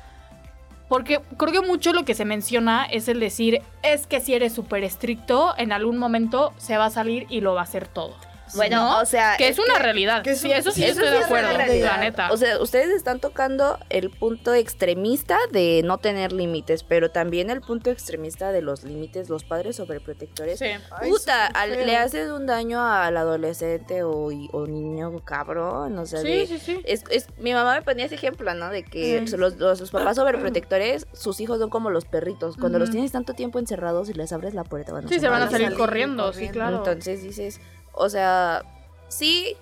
Porque 0.87 1.21
creo 1.37 1.51
que 1.51 1.67
mucho 1.67 1.93
lo 1.93 2.05
que 2.05 2.13
se 2.13 2.25
menciona 2.25 2.85
es 2.85 3.07
el 3.07 3.19
decir, 3.19 3.61
es 3.81 4.07
que 4.07 4.19
si 4.19 4.33
eres 4.33 4.53
súper 4.53 4.83
estricto, 4.83 5.53
en 5.57 5.71
algún 5.71 5.97
momento 5.97 6.53
se 6.57 6.77
va 6.77 6.85
a 6.85 6.89
salir 6.89 7.25
y 7.29 7.41
lo 7.41 7.53
va 7.53 7.61
a 7.61 7.63
hacer 7.63 7.87
todo. 7.87 8.15
Bueno, 8.53 8.77
¿no? 8.77 8.99
o 9.01 9.05
sea. 9.05 9.35
Que 9.37 9.47
es, 9.47 9.57
una 9.59 9.73
que- 9.75 9.79
realidad. 9.83 10.21
que 10.23 10.31
es 10.31 10.39
sí, 10.39 10.51
eso 10.51 10.71
sí 10.71 10.83
eso 10.83 10.93
estoy 11.01 11.07
sí 11.07 11.13
de 11.19 11.23
acuerdo, 11.25 11.49
la 11.57 11.97
neta. 11.97 12.31
O 12.31 12.37
sea, 12.37 12.59
ustedes 12.61 12.89
están 12.89 13.19
tocando 13.19 13.79
el 13.89 14.09
punto 14.11 14.53
extremista 14.53 15.37
de 15.51 15.81
no 15.83 15.97
tener 15.97 16.31
límites, 16.31 16.83
pero 16.83 17.09
también 17.11 17.49
el 17.49 17.61
punto 17.61 17.89
extremista 17.89 18.51
de 18.51 18.61
los 18.61 18.83
límites, 18.83 19.29
los 19.29 19.43
padres 19.43 19.77
sobreprotectores. 19.77 20.59
sí. 20.59 20.65
Ay, 20.91 21.09
Puta, 21.09 21.47
al- 21.47 21.71
le 21.85 21.95
haces 21.97 22.29
un 22.29 22.45
daño 22.45 22.85
al 22.85 23.17
adolescente 23.17 24.03
o, 24.03 24.11
o 24.51 24.67
niño 24.67 25.19
cabrón, 25.23 25.97
o 25.97 26.05
sea, 26.05 26.21
Sí, 26.21 26.27
de- 26.27 26.47
sí, 26.47 26.59
sí. 26.59 26.81
Es, 26.85 27.03
es- 27.09 27.27
mi 27.37 27.53
mamá 27.53 27.73
me 27.75 27.81
ponía 27.81 28.05
ese 28.05 28.15
ejemplo, 28.15 28.53
¿no? 28.53 28.69
De 28.69 28.83
que 28.83 29.23
los, 29.37 29.57
los- 29.57 29.77
sus 29.79 29.91
papás 29.91 30.15
sobreprotectores, 30.17 31.07
sus 31.13 31.39
hijos 31.39 31.59
son 31.59 31.69
como 31.69 31.89
los 31.89 32.05
perritos. 32.05 32.57
Cuando 32.57 32.79
los 32.79 32.91
tienes 32.91 33.11
tanto 33.11 33.33
tiempo 33.33 33.59
encerrados 33.59 34.09
y 34.09 34.13
les 34.13 34.31
abres 34.31 34.53
la 34.53 34.63
puerta, 34.63 34.93
van 34.93 35.05
a 35.05 35.07
Sí, 35.09 35.19
se 35.19 35.27
van 35.29 35.41
a 35.41 35.49
salir 35.49 35.67
salir 35.67 35.77
corriendo, 35.77 36.31
sí, 36.33 36.49
claro. 36.49 36.77
Entonces 36.77 37.23
dices, 37.23 37.59
o 37.95 38.09
sea, 38.09 38.63
sí, 39.07 39.55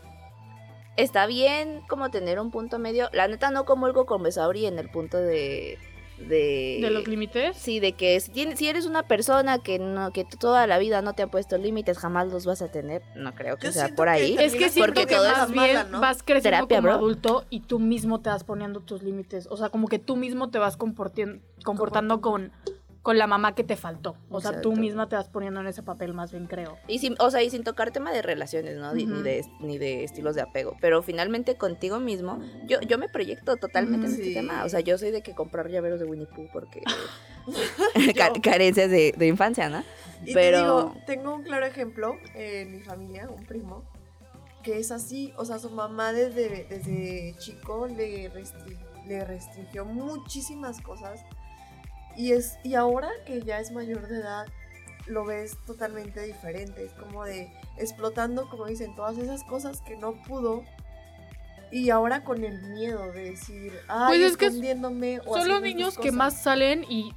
está 0.98 1.26
bien 1.26 1.82
como 1.88 2.10
tener 2.12 2.40
un 2.40 2.52
punto 2.52 2.80
medio. 2.80 3.10
La 3.14 3.28
neta 3.28 3.52
no 3.52 3.66
comulgo 3.66 4.06
con 4.06 4.24
Besauri 4.24 4.66
en 4.66 4.80
el 4.80 4.90
punto 4.90 5.18
de... 5.18 5.78
De, 6.20 6.78
de 6.80 6.92
los 6.92 7.08
límites. 7.08 7.58
Sí, 7.58 7.80
de 7.80 7.94
que 7.94 8.18
si, 8.20 8.32
tienes- 8.32 8.60
si 8.60 8.68
eres 8.68 8.86
una 8.86 9.02
persona 9.08 9.58
que 9.58 9.80
no 9.80 10.12
que 10.14 10.24
toda 10.24 10.68
la 10.68 10.78
vida 10.78 11.02
no 11.02 11.14
te 11.14 11.24
ha 11.24 11.28
puesto 11.28 11.58
límites, 11.58 11.98
jamás 11.98 12.28
los 12.32 12.46
vas 12.46 12.62
a 12.62 12.70
tener. 12.72 13.02
No 13.16 13.34
creo 13.34 13.58
que 13.58 13.66
Yo 13.68 13.74
sea 13.74 13.90
por 13.90 14.06
que 14.06 14.12
ahí. 14.12 14.36
Es 14.40 14.54
que 14.54 14.70
siento 14.70 14.94
porque 14.94 15.08
que 15.08 15.16
todo 15.16 15.28
más 15.28 15.48
es 15.50 15.52
bien 15.52 15.76
mala, 15.76 15.84
¿no? 15.90 16.00
vas 16.00 16.22
creciendo 16.22 16.68
Terapia, 16.68 16.78
como 16.78 16.88
bro. 16.90 16.94
adulto 16.94 17.46
y 17.50 17.62
tú 17.62 17.80
mismo 17.80 18.22
te 18.22 18.30
vas 18.30 18.44
poniendo 18.44 18.80
tus 18.80 19.02
límites. 19.02 19.48
O 19.50 19.58
sea, 19.58 19.70
como 19.70 19.88
que 19.88 19.98
tú 19.98 20.16
mismo 20.16 20.50
te 20.52 20.60
vas 20.60 20.78
comportando 20.78 22.22
con, 22.22 22.52
con 23.04 23.18
la 23.18 23.28
mamá 23.28 23.54
que 23.54 23.64
te 23.66 23.76
faltó. 23.76 24.16
O 24.30 24.40
sea, 24.42 24.62
tú 24.62 24.74
misma 24.76 25.08
te 25.10 25.16
vas 25.18 25.28
poniendo 25.28 25.60
en 25.60 25.68
ese 25.68 25.84
papel, 25.84 26.14
más 26.14 26.32
bien 26.32 26.48
creo. 26.48 26.78
Y 26.88 27.00
sin, 27.00 27.16
o 27.20 27.30
sea, 27.30 27.44
y 27.44 27.50
sin 27.50 27.64
tocar 27.66 27.92
tema 27.92 28.12
de 28.14 28.22
relaciones, 28.22 28.78
¿no? 28.78 28.94
Ni- 28.94 29.06
de, 29.06 29.46
ni 29.60 29.78
de 29.78 30.06
estilos 30.06 30.36
de 30.36 30.42
apego. 30.42 30.78
Pero 30.80 31.04
finalmente 31.04 31.56
contigo 31.56 32.00
mismo, 32.00 32.40
yo, 32.66 32.80
yo 32.80 32.98
me 32.98 33.10
proyecto 33.10 33.58
totalmente 33.58 34.08
en 34.08 34.12
este 34.14 34.24
Sí. 34.26 34.34
tema. 34.34 34.64
O 34.64 34.70
sea, 34.70 34.80
yo 34.80 34.98
soy 34.98 35.12
de 35.12 35.22
que 35.22 35.36
comprar 35.36 35.70
llaveros 35.70 36.00
de 36.00 36.06
Winnie 36.06 36.28
Pooh 36.28 36.48
porque 36.54 36.82
ca- 38.16 38.32
carencias 38.42 38.90
de, 38.90 39.14
de 39.18 39.28
infancia, 39.28 39.70
¿no? 39.70 39.84
Y 40.26 40.34
Pero- 40.34 40.58
te 40.58 40.64
digo, 40.64 40.96
tengo 41.06 41.36
un 41.36 41.44
claro 41.44 41.66
ejemplo 41.66 42.18
en 42.34 42.72
mi 42.72 42.80
familia, 42.80 43.28
un 43.30 43.46
primo, 43.46 43.84
que 44.64 44.80
es 44.80 44.92
así. 44.92 45.34
O 45.38 45.44
sea, 45.44 45.60
su 45.60 45.70
mamá 45.70 46.14
desde, 46.14 46.66
desde 46.70 47.36
chico 47.38 47.88
le, 47.88 48.32
restri- 48.32 48.78
le 49.08 49.26
restringió 49.26 49.84
muchísimas 49.84 50.80
cosas. 50.80 51.20
Y, 52.16 52.32
es, 52.34 52.58
y 52.64 52.76
ahora 52.76 53.10
que 53.26 53.42
ya 53.42 53.60
es 53.60 53.72
mayor 53.72 54.08
de 54.08 54.20
edad, 54.20 54.46
lo 55.08 55.26
ves 55.26 55.58
totalmente 55.66 56.22
diferente. 56.22 56.86
Es 56.86 56.94
como 56.94 57.24
de 57.26 57.52
explotando, 57.78 58.50
como 58.50 58.66
dicen, 58.66 58.96
todas 58.96 59.18
esas 59.18 59.44
cosas 59.44 59.82
que 59.82 59.98
no 59.98 60.14
pudo. 60.24 60.64
Y 61.72 61.90
ahora 61.90 62.24
con 62.24 62.44
el 62.44 62.62
miedo 62.74 63.12
de 63.12 63.32
decir, 63.32 63.74
ay, 63.88 64.20
Pues 64.20 64.22
es 64.32 64.38
que 64.38 64.48
o 65.26 65.38
Son 65.38 65.48
los 65.48 65.62
niños 65.62 65.96
que 65.96 66.10
cosas". 66.10 66.14
más 66.14 66.42
salen 66.42 66.84
y 66.88 67.14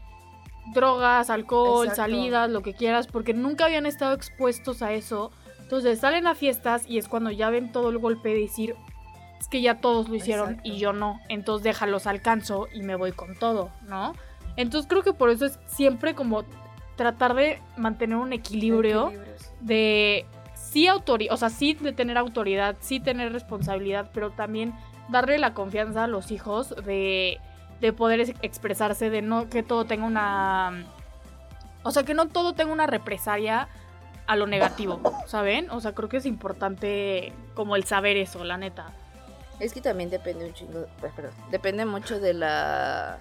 drogas, 0.73 1.29
alcohol, 1.31 1.87
Exacto. 1.87 2.03
salidas, 2.03 2.51
lo 2.51 2.63
que 2.63 2.75
quieras, 2.75 3.07
porque 3.07 3.35
nunca 3.35 3.67
habían 3.67 3.87
estado 3.87 4.15
expuestos 4.15 4.83
a 4.83 4.93
eso. 4.93 5.31
Entonces 5.61 5.99
salen 6.01 6.27
a 6.27 6.35
fiestas 6.35 6.85
y 6.87 6.97
es 6.99 7.07
cuando 7.09 7.31
ya 7.31 7.51
ven 7.51 7.71
todo 7.71 7.91
el 7.91 7.99
golpe 7.99 8.31
de 8.31 8.41
decir, 8.41 8.75
es 9.39 9.49
que 9.49 9.61
ya 9.61 9.81
todos 9.81 10.09
lo 10.09 10.15
hicieron 10.15 10.51
Exacto. 10.53 10.69
y 10.71 10.79
yo 10.79 10.93
no. 10.93 11.21
Entonces 11.29 11.63
déjalos 11.65 12.07
alcanzo 12.07 12.67
y 12.73 12.83
me 12.83 12.95
voy 12.95 13.13
con 13.13 13.37
todo, 13.37 13.71
¿no? 13.83 14.15
Entonces 14.57 14.89
creo 14.89 15.03
que 15.03 15.13
por 15.13 15.31
eso 15.31 15.47
es 15.47 15.59
siempre 15.67 16.15
como 16.15 16.45
tratar 16.97 17.35
de 17.35 17.61
mantener 17.77 18.17
un 18.17 18.33
equilibrio 18.33 19.13
de 19.61 20.25
sí 20.55 20.87
autoridad, 20.87 21.35
o 21.35 21.37
sea, 21.37 21.51
sí 21.51 21.75
de 21.75 21.93
tener 21.93 22.17
autoridad, 22.17 22.77
sí 22.81 23.01
tener 23.01 23.33
responsabilidad, 23.33 24.11
pero 24.13 24.31
también 24.31 24.75
darle 25.09 25.39
la 25.39 25.55
confianza 25.55 26.05
a 26.05 26.07
los 26.07 26.31
hijos 26.31 26.75
de, 26.85 27.39
de 27.81 27.93
poder 27.93 28.21
ex- 28.21 28.39
expresarse, 28.43 29.11
de 29.11 29.23
no 29.23 29.49
que 29.49 29.63
todo 29.63 29.85
tenga 29.85 30.07
una... 30.07 30.87
O 31.83 31.91
sea, 31.93 32.03
que 32.03 32.15
no 32.15 32.27
todo 32.27 32.55
tenga 32.55 32.73
una 32.73 32.87
represalia 32.87 33.69
a 34.27 34.35
lo 34.35 34.47
negativo, 34.49 35.01
¿saben? 35.27 35.71
O 35.71 35.81
sea, 35.81 35.93
creo 35.93 36.09
que 36.09 36.17
es 36.17 36.27
importante 36.27 37.33
como 37.55 37.77
el 37.77 37.85
saber 37.85 38.17
eso, 38.17 38.43
la 38.43 38.57
neta. 38.57 38.87
Es 39.61 39.73
que 39.73 39.81
también 39.81 40.11
depende 40.11 40.47
un 40.47 40.53
chingo, 40.53 40.87
pues, 40.99 41.13
perdón, 41.13 41.33
depende 41.51 41.85
mucho 41.85 42.19
de 42.19 42.35
la 42.35 43.19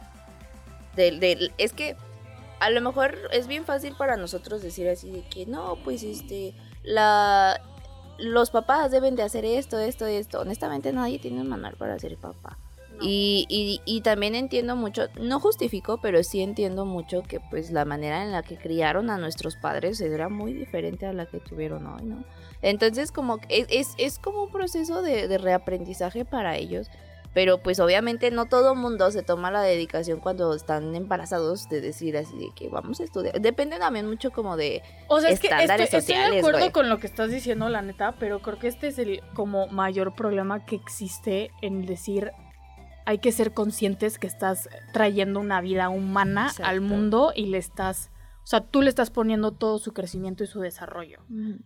del, 0.96 1.20
del- 1.20 1.52
es 1.58 1.74
que 1.74 1.96
a 2.60 2.70
lo 2.70 2.82
mejor 2.82 3.16
es 3.32 3.48
bien 3.48 3.66
fácil 3.66 3.96
para 3.98 4.16
nosotros 4.18 4.62
decir 4.62 4.88
así 4.88 5.12
de 5.12 5.24
que 5.28 5.46
no, 5.46 5.78
pues 5.84 6.04
este 6.04 6.54
la 6.84 7.62
los 8.18 8.50
papás 8.50 8.92
deben 8.92 9.16
de 9.18 9.24
hacer 9.24 9.44
esto, 9.44 9.78
esto, 9.78 10.06
esto. 10.06 10.40
Honestamente 10.40 10.94
nadie 10.94 11.20
tiene 11.20 11.42
un 11.42 11.50
manual 11.50 11.75
para 11.78 12.00
ser 12.00 12.16
papá. 12.18 12.58
Y, 13.02 13.46
y, 13.50 13.82
y 13.84 14.00
también 14.00 14.36
entiendo 14.36 14.78
mucho, 14.78 15.10
no 15.20 15.42
justifico, 15.42 16.00
pero 16.02 16.24
sí 16.24 16.42
entiendo 16.42 16.86
mucho 16.86 17.24
que 17.24 17.42
pues 17.42 17.70
la 17.72 17.84
manera 17.84 18.24
en 18.24 18.32
la 18.32 18.42
que 18.42 18.56
criaron 18.56 19.10
a 19.10 19.18
nuestros 19.18 19.58
padres 19.58 20.00
era 20.00 20.30
muy 20.30 20.54
diferente 20.54 21.06
a 21.06 21.12
la 21.12 21.25
que 21.25 21.42
tuvieron 21.42 21.86
hoy, 21.88 22.04
¿no? 22.06 22.24
Entonces 22.62 23.12
como 23.12 23.40
es, 23.50 23.68
es, 23.70 23.90
es 23.98 24.18
como 24.18 24.44
un 24.44 24.50
proceso 24.54 25.02
de, 25.02 25.28
de 25.28 25.38
reaprendizaje 25.38 26.24
para 26.24 26.56
ellos, 26.56 26.88
pero 27.36 27.60
pues 27.60 27.82
obviamente 27.82 28.32
no 28.32 28.46
todo 28.46 28.75
mundo 28.75 29.12
se 29.12 29.22
toma 29.22 29.51
la 29.51 29.62
dedicación 29.62 30.22
cuando 30.22 30.56
están 30.56 30.96
embarazados 30.96 31.68
de 31.68 31.82
decir 31.82 32.15
así 32.15 32.36
de 32.38 32.50
que 32.56 32.70
vamos 32.70 33.01
a 33.01 33.04
estudiar. 33.04 33.42
Depende 33.42 33.77
también 33.77 34.08
mucho 34.08 34.32
como 34.32 34.56
de... 34.56 34.82
O 35.10 35.20
sea, 35.20 35.30
es 35.30 35.42
que 35.42 35.48
estoy, 35.48 35.63
Estándares 35.63 35.94
estoy 35.94 36.00
de 36.00 36.01
sociales, 36.01 36.39
acuerdo 36.39 36.72
con 36.72 36.88
lo 36.89 36.98
que 36.98 37.08
estás 37.08 37.30
diciendo, 37.30 37.68
la 37.68 37.82
neta, 37.82 38.15
pero 38.20 38.42
creo 38.42 38.58
que 38.58 38.70
este 38.70 38.88
es 38.88 38.98
el 39.00 39.22
como 39.34 39.68
mayor 39.68 40.15
problema 40.15 40.65
que 40.65 40.77
existe 40.77 41.51
en 41.62 41.86
decir 41.86 42.32
hay 43.06 43.20
que 43.20 43.34
ser 43.34 43.54
conscientes 43.54 44.18
que 44.18 44.27
estás 44.27 44.70
trayendo 44.94 45.42
una 45.42 45.60
vida 45.60 45.89
humana 45.89 46.51
al 46.63 46.80
mundo 46.80 47.34
y 47.36 47.48
le 47.48 47.58
estás, 47.58 48.12
o 48.44 48.48
sea, 48.48 48.62
tú 48.62 48.82
le 48.82 48.89
estás 48.89 49.12
poniendo 49.12 49.51
todo 49.51 49.77
su 49.77 49.94
crecimiento 49.94 50.44
y 50.44 50.48
su 50.48 50.60
desarrollo. 50.62 51.20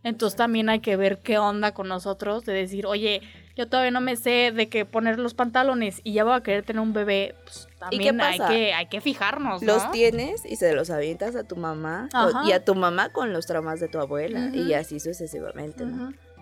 Entonces 0.04 0.36
también 0.36 0.68
hay 0.68 0.80
que 0.80 0.98
ver 0.98 1.22
qué 1.22 1.38
onda 1.38 1.74
con 1.74 1.88
nosotros, 1.88 2.44
de 2.44 2.54
decir, 2.54 2.86
oye, 2.86 3.22
yo 3.60 3.68
todavía 3.68 3.92
no 3.92 4.00
me 4.00 4.16
sé 4.16 4.54
de 4.56 4.70
qué 4.70 4.86
poner 4.86 5.20
los 5.20 5.34
pantalones 5.34 6.00
y 6.06 6.14
ya 6.14 6.24
voy 6.24 6.32
a 6.34 6.42
querer 6.42 6.64
tener 6.64 6.82
un 6.82 6.94
bebé, 6.94 7.36
pues 7.44 7.68
¿Y 7.92 7.98
qué 8.00 8.14
también 8.14 8.22
hay 8.22 8.40
que, 8.40 8.74
hay 8.74 8.86
que 8.86 9.02
fijarnos, 9.02 9.62
¿no? 9.62 9.74
Los 9.74 9.92
tienes 9.92 10.46
y 10.46 10.56
se 10.56 10.72
los 10.74 10.90
avientas 10.90 11.36
a 11.36 11.44
tu 11.44 11.58
mamá 11.58 12.08
o- 12.14 12.48
y 12.48 12.54
a 12.54 12.64
tu 12.64 12.74
mamá 12.74 13.10
con 13.10 13.34
los 13.34 13.48
traumas 13.48 13.82
de 13.82 13.90
tu 13.90 14.00
abuela 14.00 14.50
y 14.54 14.72
así 14.72 15.02
sucesivamente. 15.02 15.84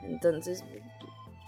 Entonces, 0.04 0.64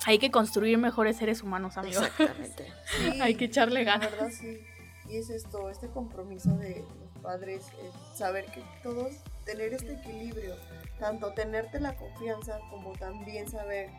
Hay 0.07 0.17
que 0.17 0.31
construir 0.31 0.77
mejores 0.79 1.17
seres 1.17 1.43
humanos, 1.43 1.77
amigos. 1.77 2.03
exactamente. 2.07 2.65
Sí, 2.85 3.19
Hay 3.21 3.35
que 3.35 3.45
echarle 3.45 3.83
La 3.83 3.91
ganas. 3.99 4.11
verdad 4.11 4.29
sí. 4.31 4.61
Y 5.07 5.17
es 5.17 5.29
esto, 5.29 5.69
este 5.69 5.88
compromiso 5.88 6.49
de 6.57 6.83
los 6.99 7.23
padres, 7.23 7.65
es 7.83 8.17
saber 8.17 8.45
que 8.45 8.63
todos, 8.81 9.11
tener 9.45 9.73
este 9.73 9.93
equilibrio, 9.93 10.55
tanto 10.99 11.33
tenerte 11.33 11.79
la 11.79 11.95
confianza 11.95 12.59
como 12.71 12.93
también 12.93 13.47
saber 13.49 13.89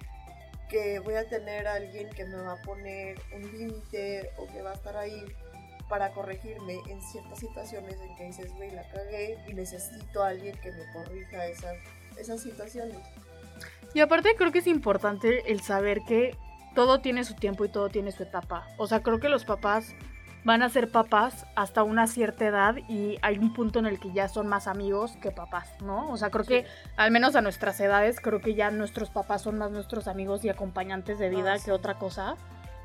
que 0.71 1.01
voy 1.01 1.15
a 1.15 1.29
tener 1.29 1.67
a 1.67 1.75
alguien 1.75 2.09
que 2.11 2.25
me 2.25 2.37
va 2.37 2.53
a 2.53 2.63
poner 2.63 3.21
un 3.35 3.43
límite 3.43 4.31
o 4.39 4.47
que 4.47 4.63
va 4.63 4.71
a 4.71 4.75
estar 4.75 4.97
ahí 4.97 5.25
para 5.89 6.13
corregirme 6.13 6.79
en 6.89 7.03
ciertas 7.03 7.41
situaciones 7.41 8.01
en 8.01 8.17
que 8.17 8.25
dices, 8.25 8.55
güey, 8.55 8.71
la 8.71 8.89
cagué 8.89 9.37
y 9.49 9.55
necesito 9.55 10.23
a 10.23 10.29
alguien 10.29 10.57
que 10.61 10.71
me 10.71 10.93
corrija 10.93 11.47
esas, 11.47 11.75
esas 12.17 12.41
situaciones. 12.41 12.97
Y 13.93 14.01
aparte 14.01 14.37
creo 14.37 14.53
que 14.53 14.61
es 14.61 14.69
importante 14.69 15.51
el 15.51 15.61
saber 15.61 16.03
que 16.07 16.37
todo 16.77 17.01
tiene 17.01 17.25
su 17.25 17.35
tiempo 17.35 17.65
y 17.65 17.69
todo 17.69 17.89
tiene 17.89 18.13
su 18.13 18.23
etapa. 18.23 18.69
O 18.79 18.87
sea, 18.87 19.03
creo 19.03 19.19
que 19.19 19.29
los 19.29 19.45
papás 19.45 19.95
van 20.45 20.63
a 20.63 20.69
ser 20.69 20.91
papás 20.91 21.47
hasta 21.55 21.83
una 21.83 22.07
cierta 22.07 22.47
edad 22.47 22.77
y 22.89 23.19
hay 23.23 23.39
un 23.39 23.53
punto 23.53 23.79
en 23.79 23.87
el 23.87 23.99
que 24.01 24.13
ya 24.13 24.29
son 24.29 24.47
más 24.47 24.67
amigos 24.67 25.17
que 25.21 25.31
papás, 25.31 25.69
¿no? 25.83 26.11
O 26.11 26.17
sea, 26.17 26.31
creo 26.31 26.45
que 26.45 26.67
al 26.97 27.11
menos 27.11 27.37
a 27.37 27.43
nuestras 27.43 27.79
edades, 27.81 28.21
creo 28.21 28.41
que 28.41 28.55
ya 28.55 28.71
nuestros 28.71 29.11
papás 29.11 29.43
son 29.43 29.59
más 29.59 29.71
nuestros 29.71 30.09
amigos 30.09 30.45
y 30.45 30.49
acompañantes 30.49 31.19
de 31.19 31.29
vida 31.29 31.53
Ah, 31.55 31.59
sí. 31.59 31.67
que 31.67 31.73
otra 31.73 31.95
cosa. 31.95 32.37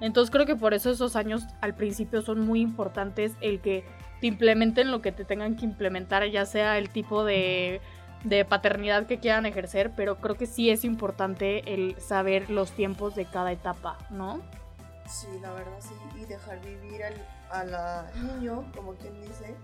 Entonces 0.02 0.32
creo 0.32 0.46
que 0.46 0.58
por 0.58 0.74
eso 0.74 0.92
esos 0.92 1.16
años 1.16 1.44
al 1.62 1.74
principio 1.74 2.22
son 2.22 2.42
muy 2.42 2.60
importantes 2.60 3.34
el 3.40 3.62
que 3.62 3.86
te 4.20 4.28
implementen 4.28 4.92
lo 4.92 5.02
que 5.02 5.14
te 5.14 5.24
tengan 5.24 5.56
que 5.56 5.64
implementar, 5.66 6.26
ya 6.30 6.46
sea 6.46 6.78
el 6.78 6.90
tipo 6.90 7.24
de, 7.24 7.80
de 8.26 8.44
paternidad 8.44 9.06
que 9.06 9.20
quieran 9.20 9.46
ejercer, 9.46 9.92
pero 9.96 10.18
creo 10.18 10.36
que 10.36 10.48
sí 10.48 10.70
es 10.70 10.84
importante 10.84 11.74
el 11.74 11.96
saber 12.02 12.50
los 12.50 12.72
tiempos 12.72 13.16
de 13.16 13.26
cada 13.26 13.54
etapa, 13.54 13.98
¿no? 14.10 14.42
Sí, 15.08 15.28
la 15.42 15.54
verdad 15.54 15.78
sí, 15.80 15.94
y 16.20 16.26
dejar 16.26 16.60
vivir 16.62 17.04
al 17.04 17.14
a 17.52 17.64
la 17.64 18.12
niño, 18.16 18.66
como 18.76 18.94
quien 18.96 19.22
dice, 19.22 19.56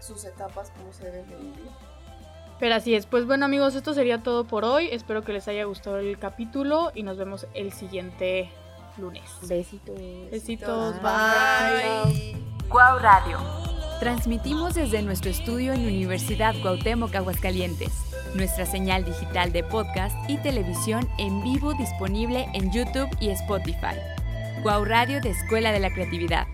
sus 0.00 0.24
etapas 0.24 0.70
como 0.76 0.92
se 0.92 1.04
deben 1.04 1.28
de 1.28 1.36
vivir. 1.36 1.70
Pero 2.58 2.74
así 2.74 2.94
es, 2.94 3.06
pues 3.06 3.26
bueno 3.26 3.46
amigos, 3.46 3.74
esto 3.74 3.94
sería 3.94 4.22
todo 4.22 4.44
por 4.44 4.64
hoy, 4.64 4.88
espero 4.92 5.22
que 5.22 5.32
les 5.32 5.48
haya 5.48 5.64
gustado 5.64 5.98
el 5.98 6.18
capítulo 6.18 6.92
y 6.94 7.02
nos 7.02 7.16
vemos 7.16 7.46
el 7.54 7.72
siguiente 7.72 8.50
lunes. 8.98 9.30
Besitos. 9.48 9.98
Besitos, 10.30 10.94
Bye. 11.00 12.36
Guau 12.68 12.98
Radio. 12.98 13.38
Transmitimos 13.98 14.74
desde 14.74 15.02
nuestro 15.02 15.30
estudio 15.30 15.72
en 15.72 15.86
Universidad 15.86 16.54
Cuauhtémoc 16.62 17.14
Aguascalientes. 17.14 17.92
Nuestra 18.34 18.64
señal 18.64 19.04
digital 19.04 19.52
de 19.52 19.64
podcast 19.64 20.16
y 20.28 20.36
televisión 20.38 21.08
en 21.18 21.42
vivo 21.42 21.74
disponible 21.74 22.46
en 22.54 22.72
YouTube 22.72 23.08
y 23.20 23.30
Spotify. 23.30 23.96
Guau 24.62 24.84
Radio 24.84 25.22
de 25.22 25.30
Escuela 25.30 25.72
de 25.72 25.80
la 25.80 25.90
Creatividad. 25.90 26.46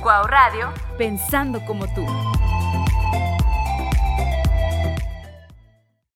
Guau 0.00 0.24
Radio, 0.28 0.72
pensando 0.96 1.64
como 1.66 1.92
tú. 1.92 2.06